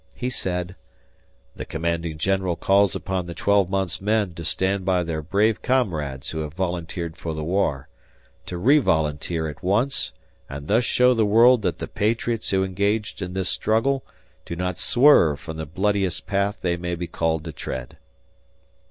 He 0.15 0.31
said: 0.31 0.75
The 1.55 1.63
Commanding 1.63 2.17
General 2.17 2.55
calls 2.55 2.95
upon 2.95 3.27
the 3.27 3.35
twelve 3.35 3.69
months' 3.69 4.01
men 4.01 4.33
to 4.33 4.43
stand 4.43 4.83
by 4.83 5.03
their 5.03 5.21
brave 5.21 5.61
comrades 5.61 6.31
who 6.31 6.39
have 6.39 6.55
volunteered 6.55 7.17
for 7.17 7.35
the 7.35 7.43
war, 7.43 7.87
to 8.47 8.57
revolunteer 8.57 9.47
at 9.47 9.61
once 9.61 10.11
and 10.49 10.67
thus 10.67 10.85
show 10.85 11.13
the 11.13 11.23
world 11.23 11.61
that 11.61 11.77
the 11.77 11.87
patriots 11.87 12.49
who 12.49 12.63
engaged 12.63 13.21
in 13.21 13.33
this 13.33 13.49
struggle 13.49 14.03
do 14.43 14.55
not 14.55 14.79
swerve 14.79 15.39
from 15.39 15.57
the 15.57 15.67
bloodiest 15.67 16.25
path 16.25 16.57
they 16.63 16.77
may 16.77 16.95
be 16.95 17.05
called 17.05 17.43
to 17.43 17.51
tread. 17.51 17.97